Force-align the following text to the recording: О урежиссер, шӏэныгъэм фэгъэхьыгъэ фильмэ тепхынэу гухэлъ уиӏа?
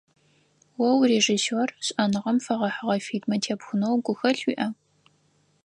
О 0.87 0.87
урежиссер, 1.01 1.69
шӏэныгъэм 1.85 2.37
фэгъэхьыгъэ 2.45 2.95
фильмэ 3.05 3.37
тепхынэу 3.43 3.95
гухэлъ 4.05 4.43
уиӏа? 4.47 4.67